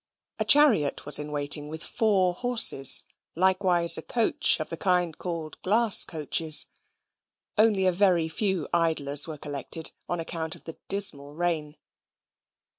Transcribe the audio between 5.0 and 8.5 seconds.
called glass coaches. Only a very